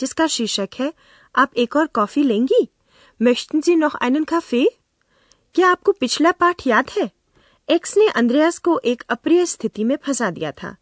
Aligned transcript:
जिसका 0.00 0.26
शीर्षक 0.26 0.68
है, 0.78 0.92
आप 1.36 1.50
एक 1.56 1.76
और 1.76 1.86
कॉफ़ी 1.86 2.22
लेंगी? 2.22 2.68
möchten 3.22 3.62
Sie 3.62 3.82
noch 3.84 4.02
einen 4.02 4.24
Kaffee? 4.24 4.66
क्या 5.54 5.68
आपको 5.70 5.92
पिछला 5.92 6.32
पाठ 6.32 6.66
याद 6.66 6.90
है? 6.98 7.10
एक्स 7.70 7.96
ने 7.96 8.08
अंद्रयास 8.08 8.58
को 8.58 8.80
एक 8.84 9.02
अप्रिय 9.08 9.46
स्थिति 9.46 9.84
में 9.84 9.96
फंसा 9.96 10.30
दिया 10.30 10.52
था। 10.52 10.76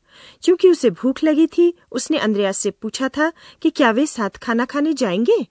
क्योंकि 0.44 0.70
उसे 0.70 0.90
भूख 0.90 1.24
लगी 1.24 1.46
थी, 1.46 1.78
उसने 1.92 2.18
अंद्रयास 2.18 2.58
से 2.58 2.70
पूछा 2.70 3.08
था 3.08 3.32
कि 3.62 3.70
क्या 3.70 3.90
वे 3.90 4.06
साथ 4.06 4.30
खाना 4.30 4.64
खाने 4.64 4.92
जाएँगे? 4.92 5.46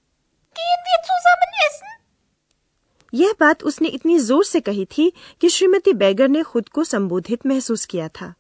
यह 3.14 3.34
बात 3.40 3.64
उसने 3.64 3.88
इतनी 3.88 4.20
ज़ोर 4.20 4.46
से 4.46 4.60
कही 4.60 4.86
थी 4.86 5.14
कि 5.42 5.50
श्रीमती 5.50 5.94
बैगर 5.94 6.28
ने 6.28 6.44
खुद 6.44 6.70
को 6.70 6.84
संबोधित 6.84 7.46
महसूस 7.46 7.86
किया 7.86 8.08
था। 8.08 8.34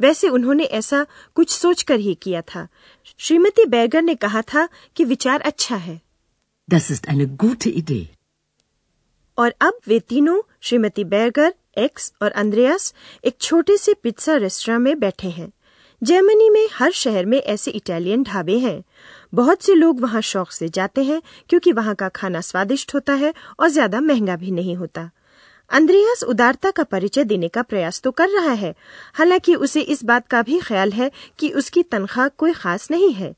वैसे 0.00 0.28
उन्होंने 0.28 0.64
ऐसा 0.64 1.06
कुछ 1.34 1.50
सोचकर 1.50 1.98
ही 1.98 2.14
किया 2.14 2.42
था। 2.42 2.68
श्रीमती 3.18 3.64
बैगर 3.64 4.02
ने 4.02 4.14
कहा 4.14 4.42
था 4.42 4.68
कि 4.96 5.04
विचार 5.04 5.40
अच्छा 5.40 5.76
है। 5.76 6.00
Das 6.70 6.90
ist 6.90 7.08
eine 7.08 7.26
gute 7.36 7.66
Idee. 7.82 8.04
और 9.38 9.54
अब 9.60 9.78
वे 9.88 10.00
तीनों 10.00 10.40
श्रीमती 10.60 11.04
बैगर 11.04 11.54
एक्स 11.78 12.12
और 12.22 12.30
अंद्रयास 12.30 12.94
एक 13.24 13.36
छोटे 13.40 13.76
से 13.76 13.94
पिज्जा 13.94 14.36
रेस्टोरेंट 14.36 14.82
में 14.82 14.98
बैठे 14.98 15.28
हैं। 15.28 15.52
जर्मनी 16.02 16.50
में 16.50 16.68
हर 16.72 16.92
शहर 16.92 17.26
में 17.26 17.38
ऐसे 17.38 17.70
इटालियन 17.70 18.22
ढाबे 18.22 18.58
हैं। 18.58 18.84
बहुत 19.34 19.62
से 19.62 19.74
लोग 19.74 20.00
वहाँ 20.00 20.20
शौक 20.20 20.50
से 20.50 20.68
जाते 20.68 21.04
हैं 21.04 21.22
क्योंकि 21.48 21.72
वहाँ 21.72 21.94
का 21.94 22.08
खाना 22.08 22.40
स्वादिष्ट 22.40 22.94
होता 22.94 23.12
है 23.12 23.34
और 23.60 23.68
ज़्यादा 23.68 24.00
महँगा 24.00 24.36
भी 24.36 24.50
नहीं 24.50 24.76
होता। 24.76 25.10
अंद्रयास 25.70 26.22
उदारता 26.22 26.70
का 26.70 26.82
परिचय 26.82 27.24
देने 27.24 27.48
का 27.48 27.62
प्रयास 27.62 28.00
तो 28.00 28.10
कर 28.10 28.28
रहा 28.28 28.52
है। 28.52 28.74
हालाँकि 29.14 29.54
उसे 29.54 29.80
इस 29.80 30.04
बात 30.04 30.28
का 30.28 30.42
भी 30.42 30.58
ख्याल 30.58 30.92
है 30.92 31.10
कि 31.38 31.50
उसकी 31.50 31.82
तनख्वाह 31.82 32.28
कोई 32.28 32.52
खास 32.52 32.90
नहीं 32.90 33.12
है। 33.12 33.34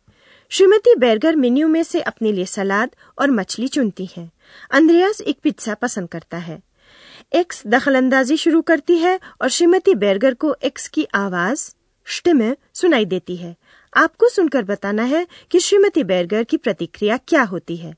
श्रीमती 0.50 0.94
बैरगर 0.94 1.36
मेन्यू 1.36 1.68
में 1.68 1.82
से 1.82 2.00
अपने 2.00 2.32
लिए 2.32 2.46
सलाद 2.46 2.90
और 3.18 3.30
मछली 3.30 3.68
चुनती 3.68 4.08
है। 4.16 4.30
अंद्रयास 4.70 5.20
एक 5.20 5.38
पिज्जा 5.42 5.74
पसंद 5.74 6.08
करता 6.08 6.36
है। 6.36 6.62
एक्स 7.34 7.62
दखलंदाजी 7.66 8.36
शुरू 8.36 8.62
करती 8.62 8.98
है 8.98 9.20
और 9.42 9.48
श्रीमती 9.48 9.94
बैरगर 9.94 10.34
को 10.34 10.56
एक्स 10.64 10.88
की 10.88 11.06
आवाज़, 11.14 11.74
स्टिमे 12.06 12.56
सुनाई 12.74 13.04
देती 13.04 13.36
है। 13.36 13.56
आपको 13.96 14.28
सुनकर 14.28 14.62
बताना 14.62 15.02
है 15.02 15.26
कि 15.50 15.60
श्रीमती 15.60 16.04
बैरगर 16.04 16.44
की 16.44 16.56
प्रतिक्रिया 16.56 17.16
क्या 17.16 17.42
होती 17.42 17.76
है। 17.76 17.94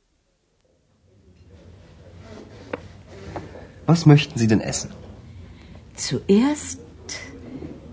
was 3.88 4.06
möchten 4.06 4.39
Sie 4.39 4.47
denn 4.47 4.61
essen? 4.61 4.92
Zuerst 5.95 6.80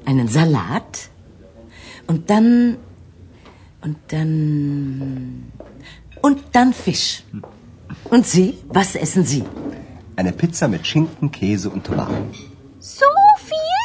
einen 0.04 0.28
Salat 0.28 1.10
und 2.06 2.30
dann 2.30 2.78
und 3.82 3.96
dann 4.08 5.52
und 6.22 6.38
dann 6.52 6.72
Fisch. 6.72 7.22
Und 8.04 8.26
Sie, 8.26 8.58
was 8.68 8.94
essen 8.94 9.24
Sie? 9.24 9.44
Eine 10.16 10.32
Pizza 10.32 10.68
mit 10.68 10.86
Schinken, 10.86 11.30
Käse 11.30 11.70
und 11.70 11.84
Tomaten. 11.84 12.30
So 12.78 13.10
viel? 13.48 13.80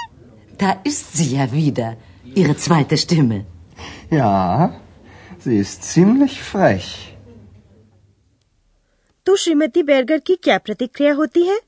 Da 0.57 0.72
ist 0.84 1.16
sie 1.18 1.35
ja 1.35 1.51
wieder, 1.51 1.97
Ihre 2.34 2.56
zweite 2.57 2.97
Stimme. 2.97 3.46
Ja, 4.09 4.75
sie 5.40 5.57
ist 5.57 5.84
ziemlich 5.84 6.41
frech. 6.41 7.12
तो 9.25 9.35
श्रीमती 9.41 9.81
बैरगर 9.84 10.19
की 10.28 10.35
क्या 10.46 10.57
प्रतिक्रिया 10.66 11.13
होती 11.13 11.44
है 11.47 11.59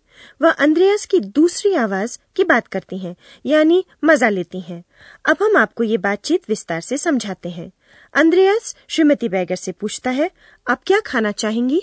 वह 0.43 0.51
अंद्रयास 0.51 1.07
की 1.07 1.21
दूसरी 1.21 1.75
आवाज़ 1.75 2.19
की 2.37 2.45
बात 2.45 2.67
करती 2.67 2.99
हैं, 2.99 3.17
यानी 3.47 3.85
मज़ा 4.05 4.29
लेती 4.29 4.61
हैं। 4.61 4.85
अब 5.29 5.37
हम 5.43 5.57
आपको 5.57 5.85
ये 5.85 5.97
बातचीत 5.99 6.43
विस्तार 6.49 6.81
से 6.81 6.99
समझाते 6.99 7.49
हैं 7.49 7.73
अंद्रयास 8.15 8.77
श्रीमती 8.89 9.29
बैगर 9.29 9.57
से 9.57 9.73
पूछता 9.73 10.11
है 10.11 10.31
आप 10.71 10.83
क्या 10.87 11.01
खाना 11.01 11.33
चाहेंगी 11.33 11.83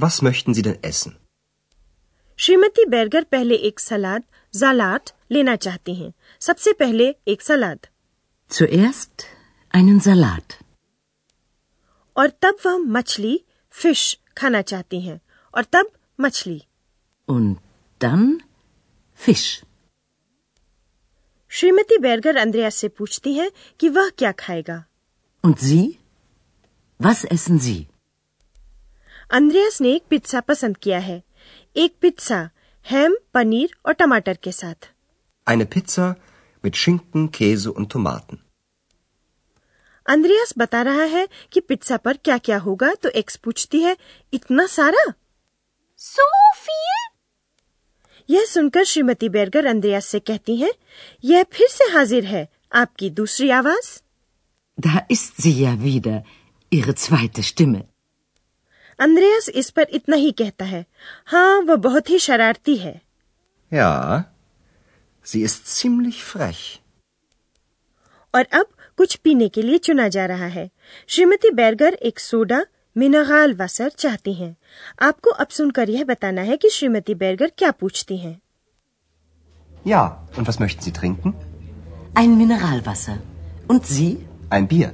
Was 0.00 0.22
möchten 0.22 0.54
Sie 0.54 0.62
denn 0.66 0.80
essen? 0.90 1.10
Shrimati 2.38 2.84
बैरगर 2.84 3.24
पहले 3.24 3.54
एक 3.54 3.80
सलाद 3.80 4.22
जालाट 4.54 5.10
लेना 5.30 5.56
चाहती 5.56 5.94
हैं। 5.94 6.12
सबसे 6.40 6.72
पहले 6.72 7.16
एक 7.28 7.42
सलाद 7.42 7.86
Zuerst 8.50 9.24
einen 9.76 10.00
Salat. 10.00 10.52
और 12.16 12.28
तब 12.28 12.56
वह 12.66 12.76
मछली 12.76 13.44
फ़िश 13.70 14.18
खाना 14.36 14.62
चाहती 14.62 15.00
हैं 15.00 15.20
और 15.54 15.64
तब 15.64 15.90
मछली 16.20 16.62
Und 17.32 17.58
dann 18.00 18.24
Fisch. 19.20 19.50
श्रीमती 21.50 21.98
बैरगर 21.98 22.36
अंद्रयास 22.36 22.74
से 22.74 22.88
पूछती 22.88 23.32
है 23.34 23.50
कि 23.80 23.88
वह 23.88 24.08
क्या 24.18 24.32
खाएगा 24.42 24.82
Und 25.44 25.58
Sie? 25.58 25.82
Was 27.00 27.24
essen 27.36 27.58
Sie? 27.66 27.80
अंद्रयास 29.30 29.80
ने 29.80 29.92
एक 29.94 30.02
पिज्जा 30.10 30.40
पसंद 30.40 30.76
किया 30.76 30.98
है 30.98 31.22
एक 31.76 31.94
पिज्जा 32.00 32.38
हैम 32.86 33.16
पनीर 33.34 33.74
और 33.86 33.94
टमाटर 33.94 34.38
के 34.42 34.52
साथ 34.52 34.88
Eine 35.46 35.66
Pizza 35.66 36.08
mit 36.64 36.76
Schinken, 36.80 37.28
Käse 37.38 37.70
und 37.72 37.90
Tomaten. 37.94 38.38
अंद्रयास 40.06 40.52
बता 40.58 40.82
रहा 40.82 41.02
है 41.10 41.26
कि 41.52 41.60
पिज्जा 41.60 41.96
पर 42.04 42.16
क्या 42.24 42.36
क्या 42.46 42.58
होगा 42.58 42.94
तो 43.02 43.08
एक्स 43.20 43.36
पूछती 43.44 43.80
है 43.82 43.96
इतना 44.32 44.66
सारा 44.66 45.04
सो 46.00 46.22
यह 48.32 48.44
सुनकर 48.48 48.84
श्रीमती 48.84 49.28
बैरगर 49.28 49.66
अंद्रयास 49.66 50.06
से 50.06 50.18
कहती 50.20 50.56
हैं 50.56 50.70
यह 51.24 51.42
फिर 51.52 51.68
से 51.70 51.84
हाजिर 51.92 52.24
है 52.24 52.46
आपकी 52.82 53.10
दूसरी 53.20 53.50
आवाज़ 53.60 53.90
Da 54.78 55.00
ist 55.14 55.40
sie 55.44 55.50
ja 55.62 55.72
wieder, 55.80 56.18
Ihre 56.72 56.94
zweite 57.00 57.42
Stimme. 57.48 57.80
अंद्रयास 58.98 59.48
इस 59.62 59.70
पर 59.76 59.86
इतना 59.98 60.16
ही 60.16 60.30
कहता 60.38 60.64
है 60.64 60.84
हाँ 61.26 61.60
वह 61.68 61.76
बहुत 61.86 62.10
ही 62.10 62.18
शरारती 62.26 62.76
है 62.76 62.94
Ja, 63.72 63.90
sie 65.26 65.42
ist 65.48 65.66
ziemlich 65.76 66.22
frech. 66.30 66.62
और 68.34 68.46
अब 68.60 68.66
कुछ 68.98 69.14
पीने 69.16 69.48
के 69.48 69.62
लिए 69.62 69.78
चुना 69.88 70.08
जा 70.08 70.24
रहा 70.26 70.46
है 70.56 70.68
श्रीमती 71.08 71.50
बैरगर 71.60 71.94
एक 72.10 72.20
सोडा 72.20 72.64
मिनरल 72.97 73.53
वासर 73.53 73.89
चाहती 73.89 74.33
हैं। 74.33 74.57
आपको 75.01 75.29
अब 75.29 75.47
सुनकर 75.47 75.89
यह 75.89 76.03
बताना 76.03 76.41
है 76.41 76.57
कि 76.57 76.69
श्रीमती 76.69 77.15
बैरगर 77.15 77.51
क्या 77.57 77.71
पूछती 77.71 78.17
हैं। 78.17 78.41
Ja, 79.85 80.03
und 80.37 80.47
was 80.49 80.57
möchten 80.59 80.83
Sie 80.85 80.93
trinken? 80.99 81.33
Ein 82.15 82.37
Mineralwasser. 82.37 83.17
Und 83.69 83.85
Sie? 83.85 84.17
Ein 84.49 84.67
Bier. 84.67 84.89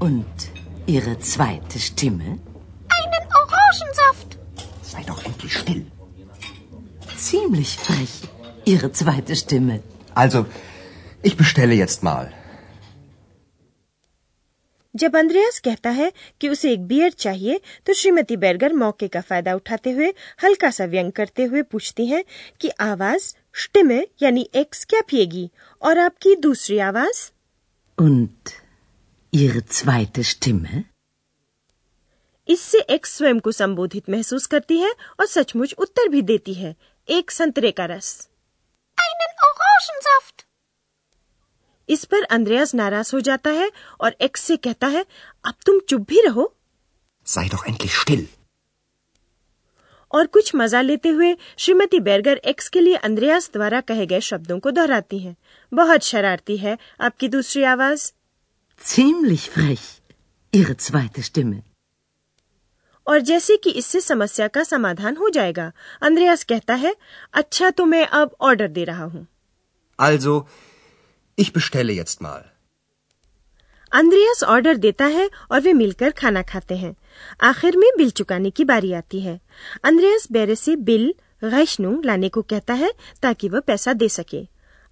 Und 0.00 0.46
Ihre 0.86 1.18
zweite 1.18 1.78
Stimme? 1.78 2.38
Einen 2.98 3.24
Orangensaft. 3.42 4.38
Sei 4.92 5.02
doch 5.02 5.24
endlich 5.24 5.52
still. 5.52 5.86
Ziemlich 7.16 7.76
frech, 7.76 8.16
Ihre 8.64 8.92
zweite 8.92 9.36
Stimme. 9.36 9.82
Also, 10.14 10.46
ich 11.22 11.36
bestelle 11.36 11.74
jetzt 11.74 12.02
mal. 12.02 12.32
जब 14.95 15.15
अंद्रयास 15.15 15.59
कहता 15.59 15.89
है 15.89 16.11
कि 16.41 16.49
उसे 16.49 16.71
एक 16.71 16.87
beer 16.87 17.11
चाहिए 17.11 17.61
तो 17.85 17.93
श्रीमती 17.93 18.37
बैरगर 18.37 18.73
मौके 18.73 19.07
का 19.07 19.21
फ़ायदा 19.21 19.53
उठाते 19.55 19.91
हुए 19.91 20.13
हल्का 20.43 20.71
सा 20.71 20.85
व्यंग 20.85 21.11
करते 21.11 21.43
हुए 21.43 21.61
पूछती 21.61 22.05
हैं 22.05 22.23
कि 22.61 22.69
आवाज़ 22.79 23.33
स्टिमे 23.63 24.07
यानी 24.21 24.49
एक्स 24.55 24.85
क्या 24.85 25.01
पिएगी? 25.01 25.51
और 25.81 25.99
आपकी 25.99 26.35
दूसरी 26.35 26.79
आवाज़? 26.79 27.31
Und 28.01 28.53
Ihre 29.33 29.61
zweite 29.71 30.25
Stimme? 30.25 30.83
इससे 32.47 32.79
एक्स 32.79 33.17
स्वयं 33.17 33.39
को 33.39 33.51
संबोधित 33.51 34.09
महसूस 34.09 34.45
करती 34.45 34.77
है 34.77 34.91
और 35.19 35.25
सचमुच 35.25 35.73
उत्तर 35.73 36.07
भी 36.07 36.21
देती 36.21 36.53
है 36.53 36.75
एक 37.09 37.31
संतरे 37.31 37.71
का 37.71 37.85
रस। 37.85 38.27
इस 41.89 42.03
पर 42.05 42.23
अंद्रयास 42.35 42.73
नाराज़ 42.75 43.11
हो 43.15 43.19
जाता 43.21 43.49
है 43.51 43.71
और 44.01 44.15
एक्स 44.21 44.41
से 44.41 44.57
कहता 44.57 44.87
है 44.87 45.05
अब 45.45 45.53
तुम 45.65 45.79
चुप 45.89 46.07
भी 46.09 46.21
रहो 46.27 46.51
Sei 47.27 47.47
doch 47.49 47.65
endlich 47.69 47.95
still. 48.03 48.23
और 50.11 50.27
कुछ 50.27 50.51
मज़ा 50.55 50.81
लेते 50.81 51.09
हुए 51.09 51.35
श्रीमती 51.59 51.99
बैरगर 51.99 52.37
एक्स 52.51 52.67
के 52.69 52.79
लिए 52.81 52.95
अंद्रयास 53.07 53.49
द्वारा 53.53 53.81
कहे 53.81 54.05
गए 54.05 54.19
शब्दों 54.21 54.59
को 54.59 54.71
दोहराती 54.71 55.19
हैं। 55.19 55.35
बहुत 55.71 56.03
शरारती 56.03 56.57
है 56.57 56.77
आपकी 57.01 57.27
दूसरी 57.27 57.63
आवाज़ 57.73 58.11
Ziemlich 58.81 59.45
frech, 59.55 59.83
Ihre 60.53 60.75
zweite 60.85 61.23
Stimme. 61.25 61.59
और 63.07 63.21
जैसे 63.21 63.55
कि 63.57 63.69
इससे 63.71 63.99
समस्या 64.01 64.47
का 64.47 64.63
समाधान 64.63 65.15
हो 65.17 65.29
जाएगा 65.29 65.71
अंद्रयास 66.01 66.43
कहता 66.43 66.73
है 66.73 66.95
अच्छा 67.33 67.69
तो 67.69 67.85
मैं 67.85 68.05
अब 68.07 68.35
ऑर्डर 68.41 68.67
दे 68.67 68.83
रहा 68.83 69.03
हूँ 69.03 69.25
Also, 69.99 70.35
ich 71.41 71.53
bestelle 71.53 71.93
jetzt 71.93 72.21
mal. 72.21 72.41
Andreas 73.91 74.43
order 74.43 74.77
देता 74.77 75.05
है 75.05 75.29
और 75.51 75.61
वे 75.61 75.71
मिलकर 75.73 76.11
खाना 76.11 76.41
खाते 76.41 76.75
हैं 76.77 76.95
आखिर 77.43 77.77
में 77.77 77.89
बिल 77.97 78.09
चुकाने 78.09 78.49
की 78.49 78.63
बारी 78.63 78.91
आती 78.93 79.19
है 79.21 79.39
अंद्रयास 79.83 80.27
बेरे 80.31 80.55
से 80.55 80.75
बिल 80.89 81.13
गैशनु 81.43 81.91
लाने 82.01 82.29
को 82.29 82.41
कहता 82.41 82.73
है 82.73 82.91
ताकि 83.21 83.49
वह 83.49 83.59
पैसा 83.59 83.93
दे 83.93 84.09
सके 84.09 84.41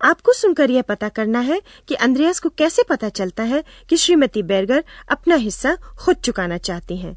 आपको 0.01 0.33
सुनकर 0.33 0.71
यह 0.71 0.81
पता 0.81 1.09
करना 1.09 1.39
है 1.39 1.61
कि 1.87 1.95
अंद्रयास 2.07 2.39
को 2.39 2.49
कैसे 2.57 2.83
पता 2.89 3.09
चलता 3.09 3.43
है 3.43 3.63
कि 3.89 3.97
श्रीमती 3.97 4.43
बेरगर 4.43 4.83
अपना 5.09 5.35
हिस्सा 5.45 5.75
खुद 5.99 6.17
चुकाना 6.25 6.57
चाहती 6.69 6.97
हैं 6.97 7.15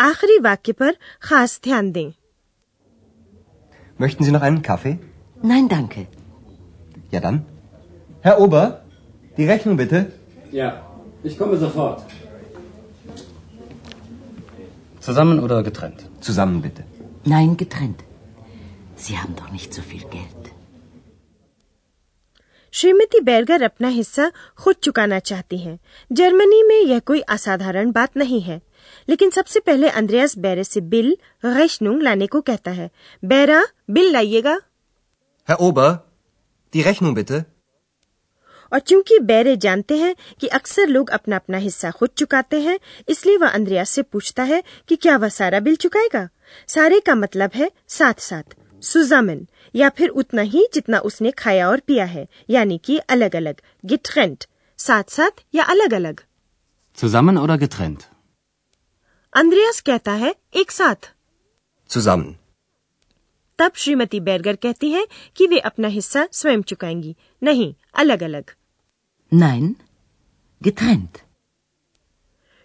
आखिरी 0.00 0.38
वाक्य 0.38 0.72
पर 0.72 0.96
खास 1.22 1.60
ध्यान 1.64 1.92
दें 1.92 2.10
Möchten 3.98 4.24
Sie 4.24 4.32
noch 4.32 4.42
einen 4.42 4.62
Kaffee? 4.62 4.98
Nein, 5.42 5.66
danke. 5.68 6.06
Ja 7.10 7.20
dann. 7.20 7.42
Herr 8.21 8.39
Ober, 8.39 8.63
die 9.37 9.45
Rechnung 9.45 9.77
bitte. 9.77 10.11
Ja, 10.51 10.69
ich 11.23 11.37
komme 11.37 11.57
sofort. 11.57 12.01
Zusammen 15.01 15.39
oder 15.39 15.63
getrennt? 15.63 16.05
Zusammen 16.21 16.61
bitte. 16.61 16.83
Nein, 17.25 17.55
getrennt. 17.57 17.99
Sie 18.97 19.17
haben 19.17 19.35
doch 19.35 19.51
nicht 19.51 19.73
so 19.73 19.81
viel 19.81 20.05
Geld. 20.15 20.53
Shrimati 22.73 23.19
Berger 23.19 23.61
अपना 23.61 23.87
हिस्सा 23.87 24.31
खुद 24.57 24.75
चुकाना 24.83 25.19
चाहती 25.19 25.57
हैं। 25.57 25.79
Germany 26.11 26.63
में 26.63 26.81
यह 26.81 26.99
कोई 26.99 27.21
असाधारण 27.21 27.91
बात 27.91 28.17
नहीं 28.17 28.41
है 28.41 28.61
लेकिन 29.09 29.29
सबसे 29.29 29.59
पहले 29.59 29.89
अंद्रयास 29.89 30.37
बेरे 30.37 30.63
से 30.63 30.81
बिल 30.81 31.17
रेशनुंग 31.45 32.01
लाने 32.01 32.27
को 32.27 32.41
कहता 32.41 32.71
है 32.71 32.89
बेरा 33.25 33.63
बिल 33.89 34.11
लाइएगा 34.11 34.57
Herr 35.49 35.59
Ober, 35.61 35.89
die 36.73 36.83
Rechnung 36.83 37.15
bitte. 37.15 37.45
और 38.72 38.80
चूँकि 38.80 39.18
बेरे 39.18 39.56
जानते 39.56 39.96
हैं 39.98 40.14
कि 40.40 40.46
अक्सर 40.58 40.88
लोग 40.88 41.10
अपना 41.10 41.36
अपना 41.36 41.58
हिस्सा 41.58 41.90
खुद 41.90 42.10
चुकाते 42.16 42.60
हैं 42.60 42.78
इसलिए 43.08 43.36
वह 43.36 43.48
अंद्रयास 43.48 43.90
से 43.90 44.02
पूछता 44.02 44.42
है 44.42 44.62
कि 44.88 44.96
क्या 44.96 45.16
वह 45.16 45.28
सारा 45.28 45.60
बिल 45.60 45.76
चुकाएगा 45.76 46.28
सारे 46.68 47.00
का 47.00 47.14
मतलब 47.14 47.50
है 47.54 47.70
साथ 47.88 48.20
साथ 48.20 48.56
सुजामन 48.82 49.46
या 49.74 49.88
फिर 49.88 50.08
उतना 50.22 50.42
ही 50.42 50.66
जितना 50.74 50.98
उसने 50.98 51.30
खाया 51.30 51.68
और 51.70 51.80
पिया 51.80 52.04
है 52.04 52.26
यानी 52.50 52.78
कि 52.78 52.98
अलग 52.98 53.36
अलग 53.36 53.60
गिटरेंट 53.84 54.44
साथ 54.78 55.10
साथ 55.10 55.44
या 55.54 55.64
अलग 55.64 55.94
अलग 55.94 56.20
Zusammen 56.98 57.38
oder 57.38 57.56
getrennt? 57.60 58.02
अंद्रयास 59.32 59.80
कहता 59.80 60.12
है 60.12 60.34
एक 60.54 60.70
साथ 60.70 61.10
Zusammen. 61.90 62.32
तब 63.58 63.72
श्रीमती 63.74 64.20
बैरगर 64.20 64.56
कहती 64.56 64.90
हैं 64.90 65.06
कि 65.36 65.46
वे 65.46 65.58
अपना 65.58 65.88
हिस्सा 65.88 66.26
स्वयं 66.32 66.62
चुकाएँगी 66.62 67.14
नहीं 67.42 67.74
अलग 67.94 68.22
अलग 68.22 68.50
Nein, 69.34 69.68
getrennt. 70.64 71.18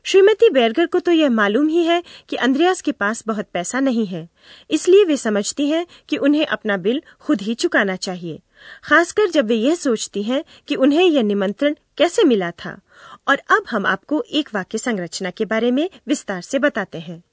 श्रीमती 0.04 0.50
बेरगर 0.50 0.86
को 0.86 1.00
तो 1.00 1.12
यह 1.12 1.30
मालूम 1.30 1.68
ही 1.68 1.84
है 1.84 2.04
कि 2.30 2.36
अंद्रयास 2.36 2.82
के 2.82 2.92
पास 2.92 3.24
बहुत 3.28 3.48
पैसा 3.54 3.80
नहीं 3.80 4.06
है। 4.06 4.30
इसलिए 4.72 5.04
वे 5.04 5.18
समझती 5.18 5.70
हैं 5.70 5.88
कि 6.10 6.18
उन्हें 6.18 6.46
अपना 6.46 6.78
बिल 6.78 7.02
खुद 7.20 7.42
ही 7.42 7.56
चुकाना 7.56 7.96
चाहिए। 7.96 8.40
खासकर 8.84 9.30
जब 9.30 9.46
वे 9.46 9.56
यह 9.56 9.76
सोचती 9.76 10.24
हैं 10.24 10.44
कि 10.68 10.76
उन्हें 10.76 11.06
यह 11.06 11.24
निमंत्रण 11.24 11.76
कैसे 11.98 12.24
मिला 12.24 12.52
था। 12.52 12.80
और 13.28 13.38
अब 13.38 13.64
हम 13.70 13.86
आपको 13.86 14.22
एक 14.22 14.50
वाक्य 14.56 14.78
संरचना 14.78 15.30
के 15.30 15.46
बारे 15.46 15.72
में 15.72 15.90
विस्तार 16.08 16.42
से 16.42 16.60
बताते 16.60 17.00
हैं। 17.00 17.24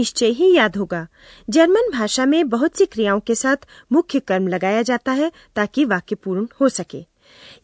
निश्चय 0.00 0.26
ही 0.26 0.54
याद 0.56 0.76
होगा। 0.76 1.06
जर्मन 1.50 1.90
भाषा 1.92 2.26
में 2.26 2.48
बहुत 2.48 2.76
सी 2.76 2.86
क्रियाओं 2.86 3.20
के 3.20 3.34
साथ 3.34 3.56
मुख्य 3.92 4.20
कर्म 4.20 4.48
लगाया 4.48 4.82
जाता 4.82 5.12
है 5.12 5.32
ताकि 5.56 5.84
वाक्य 5.84 6.14
पूर्ण 6.14 6.46
हो 6.60 6.68
सके। 6.68 7.04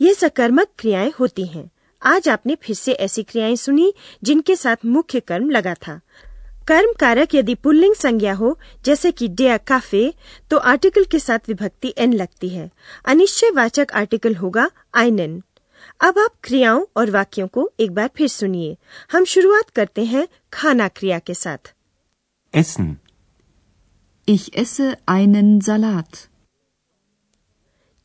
ये 0.01 0.15
सकर्मक 0.15 0.69
क्रियाएँ 0.79 1.13
होती 1.21 1.47
हैं। 1.47 1.71
आज 2.03 2.29
आपने 2.29 2.55
फिर 2.55 2.77
से 2.77 2.93
ऐसी 2.93 3.23
क्रियाएँ 3.23 3.57
सुनी 3.57 3.95
जिनके 4.23 4.57
साथ 4.57 4.85
मुख्य 4.87 5.21
कर्म 5.21 5.51
लगा 5.51 5.75
था। 5.75 6.01
कर्म 6.69 6.93
कारक 7.01 7.35
यदि 7.35 7.55
पुल्लिंग 7.55 7.95
संज्ञा 7.95 8.33
हो, 8.33 8.59
जैसे 8.85 9.13
कि 9.13 9.29
डेया 9.29 9.57
काफे 9.57 10.15
तो 10.51 10.57
आर्टिकल 10.57 11.05
के 11.05 11.19
साथ 11.19 11.39
विभक्ति 11.49 11.95
एन 11.99 12.13
लगती 12.13 12.49
है। 12.49 12.71
अनिश्चयवाचक 13.07 13.87
आर्टिकल 13.95 14.35
होगा 14.35 14.71
आइनन। 14.95 15.43
अब 16.01 16.19
आप 16.19 16.31
क्रियाओं 16.45 16.85
और 16.97 17.11
वाक्यों 17.11 17.47
को 17.47 17.71
एक 17.81 17.91
बार 17.91 18.11
फिर 18.17 18.29
सुनिए। 18.29 18.77
हम 19.13 19.25
शुरुआत 19.25 19.71
करते 19.71 20.05
हैं 20.05 20.29
खाना 20.53 20.89
क्रिया 20.89 21.19
के 21.19 21.35
साथ। 21.35 21.76
Essen. 22.54 23.00
Ich 24.28 24.54
esse 24.56 24.98
einen 25.06 25.62
Salat. 25.62 26.28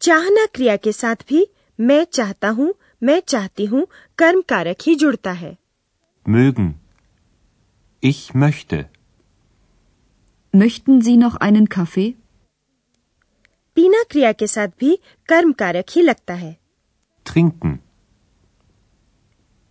चाहना 0.02 0.44
क्रिया 0.54 0.76
के 0.76 0.92
साथ 0.92 1.24
भी 1.28 1.46
मैं 1.78 2.04
चाहता 2.18 2.48
हूँ 2.58 2.72
मैं 3.02 3.20
चाहती 3.28 3.64
हूँ 3.72 3.86
कर्म 4.18 4.42
कारक 4.48 4.82
ही 4.86 4.94
जुड़ता 5.02 5.32
है 5.42 5.56
Mögen. 6.26 6.68
Ich 8.02 8.20
möchte. 8.34 8.78
Möchten 10.54 11.00
Sie 11.06 11.16
noch 11.16 11.36
einen 11.48 11.68
Kaffee? 11.76 12.12
पीना 13.76 14.02
क्रिया 14.10 14.32
के 14.32 14.46
साथ 14.46 14.68
भी 14.80 14.96
कर्म 15.28 15.52
कारक 15.62 15.90
ही 15.96 16.02
लगता 16.02 16.34
है 16.44 16.56
Trinken. 17.26 17.78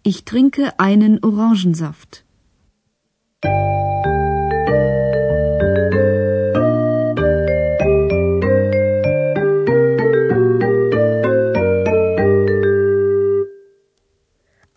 Ich 0.06 0.24
trinke 0.32 0.72
einen 0.80 1.20
Orangensaft. 1.30 2.24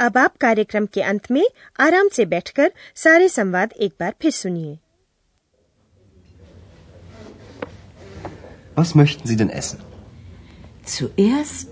अब 0.02 0.18
आप 0.18 0.36
कार्यक्रम 0.40 0.86
के 0.94 1.02
अंत 1.02 1.30
में 1.30 1.44
आराम 1.80 2.08
से 2.16 2.24
बैठकर 2.34 2.72
सारे 3.04 3.28
संवाद 3.28 3.72
एक 3.86 3.94
बार 4.00 4.14
फिर 4.22 4.30
सुनिए 4.30 4.78
Was 8.80 8.94
möchten 8.94 9.26
Sie 9.28 9.36
denn 9.36 9.48
essen? 9.60 9.80
Zuerst 10.84 11.68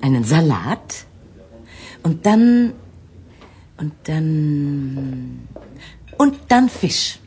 einen 0.00 0.24
Salat 0.24 0.94
und 2.02 2.24
dann 2.26 2.72
und 3.76 3.92
dann 4.08 5.48
und 6.16 6.38
dann 6.48 6.70
Fisch. 6.70 7.18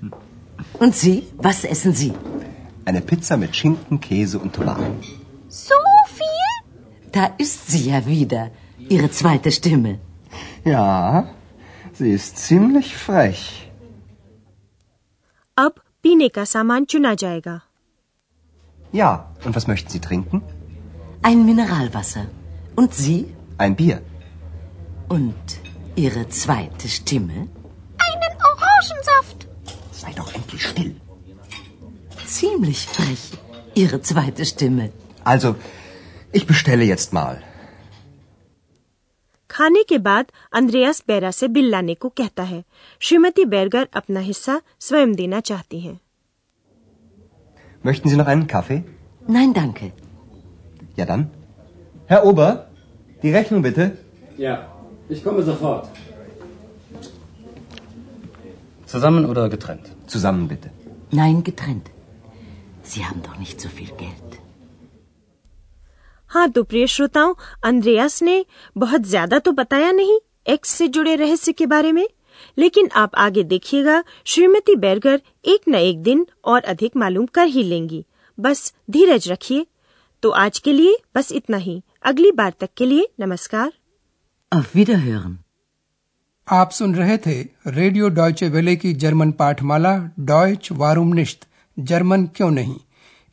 Und 0.79 0.95
Sie, 0.95 1.27
was 1.37 1.63
essen 1.63 1.93
Sie? 1.93 2.11
Eine 2.85 3.01
Pizza 3.01 3.37
mit 3.37 3.55
Schinken, 3.55 3.99
Käse 3.99 4.39
und 4.39 4.53
Tomaten. 4.55 4.97
So 5.49 5.75
viel? 6.17 6.49
Da 7.11 7.25
ist 7.37 7.67
sie 7.67 7.89
ja 7.89 8.05
wieder, 8.07 8.51
Ihre 8.88 9.10
zweite 9.10 9.50
Stimme. 9.50 9.98
Ja, 10.64 11.28
sie 11.92 12.10
ist 12.10 12.36
ziemlich 12.38 12.96
frech. 12.96 13.70
Ab 15.56 15.80
Pineka 16.02 16.46
saman 16.46 16.86
chuna. 16.86 17.14
Ja, 18.92 19.30
und 19.44 19.54
was 19.54 19.66
möchten 19.66 19.90
Sie 19.90 20.00
trinken? 20.00 20.42
Ein 21.22 21.44
Mineralwasser. 21.44 22.26
Und 22.76 22.94
Sie? 22.94 23.26
Ein 23.58 23.76
Bier. 23.76 24.00
Und 25.08 25.60
Ihre 25.96 26.28
zweite 26.28 26.88
Stimme? 26.88 27.48
Einen 28.08 28.34
Orangensaft. 28.50 29.48
Sei 29.92 30.12
doch 30.12 30.34
endlich 30.34 30.66
still. 30.66 30.96
Ziemlich 32.26 32.86
frech, 32.86 33.32
Ihre 33.74 34.00
zweite 34.00 34.44
Stimme. 34.46 34.90
Also, 35.24 35.56
ich 36.32 36.46
bestelle 36.46 36.84
jetzt 36.84 37.12
mal. 37.12 37.42
खाने 39.59 39.83
के 39.89 39.97
बाद 40.07 40.31
अंद्रयास 40.53 41.03
बेरा 41.07 41.31
से 41.31 41.47
bill 41.57 41.69
लाने 41.71 41.95
को 41.95 42.09
कहता 42.09 42.43
है 42.43 42.63
Shrimati 42.99 43.45
Berger 43.53 43.87
अपना 44.01 44.19
हिस्सा 44.19 44.61
स्वयं 44.79 45.15
देना 45.15 45.39
चाहती 45.51 45.79
हैं 45.79 45.99
Möchten 47.87 48.09
Sie 48.09 48.17
noch 48.17 48.29
einen 48.33 48.47
Kaffee? 48.51 48.83
Nein, 49.27 49.51
danke. 49.53 49.87
Ja 50.97 51.05
dann. 51.05 51.25
Herr 52.07 52.25
Ober, 52.25 52.47
die 53.23 53.31
Rechnung 53.31 53.61
bitte. 53.61 53.85
Ja, 54.37 54.53
ich 55.09 55.23
komme 55.23 55.43
sofort. 55.43 55.89
Zusammen 58.85 59.25
oder 59.25 59.49
getrennt? 59.49 59.91
Zusammen 60.07 60.47
bitte. 60.47 60.71
Nein, 61.11 61.43
getrennt. 61.43 61.91
Sie 62.83 63.05
haben 63.05 63.21
doch 63.27 63.37
nicht 63.37 63.61
so 63.61 63.69
viel 63.69 63.91
Geld. 64.03 64.39
हाँ 66.30 66.48
तो 66.50 66.62
प्रिय 66.62 66.86
श्रोताओं 66.86 67.34
अंद्रयास 67.64 68.22
ने 68.22 68.44
बहुत 68.76 69.00
ज़्यादा 69.00 69.38
तो 69.38 69.52
बताया 69.52 69.90
नहीं 69.92 70.18
एक्स 70.48 70.68
से 70.68 70.88
जुड़े 70.88 71.14
रहस्य 71.16 71.52
के 71.52 71.66
बारे 71.66 71.92
में 71.92 72.06
लेकिन 72.58 72.88
आप 72.94 73.14
आगे 73.14 73.42
देखिएगा 73.44 74.02
श्रीमती 74.24 74.76
बैरगर 74.76 75.20
एक 75.44 75.68
न 75.68 75.74
एक 75.74 76.02
दिन 76.02 76.26
और 76.44 76.64
अधिक 76.64 76.96
मालूम 76.96 77.26
कर 77.26 77.46
ही 77.46 77.62
लेंगी। 77.62 78.04
बस 78.38 78.72
धीरज 78.90 79.28
रखिए। 79.28 79.66
तो 80.22 80.30
आज 80.30 80.58
के 80.58 80.72
लिए 80.72 80.96
बस 81.14 81.32
इतना 81.32 81.56
ही। 81.56 81.82
अगली 82.02 82.30
बार 82.32 82.52
तक 82.60 82.70
के 82.76 82.86
लिए 82.86 83.08
नमस्कार. 83.20 83.72
आप 86.48 86.70
सुन 86.70 86.94
रहे 86.94 87.16
थे 87.16 87.40
रेडियो 87.66 88.08
डॉयचे 88.08 88.48
वेले 88.48 88.76
की 88.76 88.92
जर्मन 88.92 89.32
पाठमाला 89.32 89.96
डॉयच 90.18 90.72
वारूम 90.72 91.12
निश्त 91.12 91.46
जर्मन 91.78 92.26
क्यों 92.26 92.50
नहीं? 92.50 92.76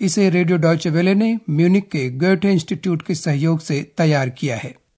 इसे 0.02 0.30
रेडियो 0.30 0.58
डॉयचे 0.58 0.90
ने 1.14 1.40
म्यूनिक 1.50 1.90
के 1.92 2.10
गोटे 2.10 2.52
इंस्टीट्यूट 2.52 3.02
के 3.02 3.16
सहयोग 3.16 3.60
से 3.60 3.94
तैयार 3.98 4.30
किया 4.30 4.58
है। 4.58 4.76